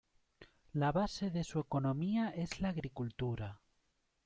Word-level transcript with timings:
La 0.73 0.91
base 0.91 1.29
de 1.29 1.43
su 1.43 1.59
economía 1.59 2.29
es 2.31 2.59
la 2.59 2.69
agricultura. 2.69 3.61